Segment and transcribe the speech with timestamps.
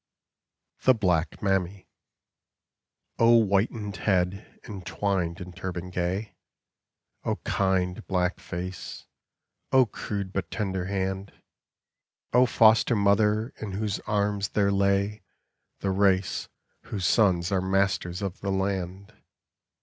[0.81, 1.87] THE BLACK MAMMY
[3.19, 6.33] O whitened head entwined in turban gay,
[7.23, 9.05] O kind black face,
[9.71, 11.31] O crude, but tender hand,
[12.33, 15.21] O foster mother in whose arms there lay
[15.81, 16.49] The race
[16.85, 19.13] whose sons are masters of the land!